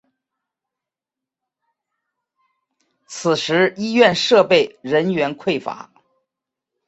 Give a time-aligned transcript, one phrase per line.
[3.05, 5.91] 此时医院设备人员匮乏。